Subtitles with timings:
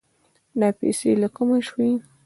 [0.59, 1.89] دا پيسې له کومه شوې؟